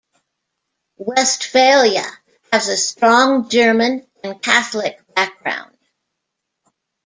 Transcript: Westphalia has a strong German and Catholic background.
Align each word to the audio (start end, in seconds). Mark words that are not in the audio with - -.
Westphalia 0.97 2.01
has 2.51 2.67
a 2.69 2.75
strong 2.75 3.47
German 3.49 4.07
and 4.23 4.41
Catholic 4.41 4.97
background. 5.13 5.77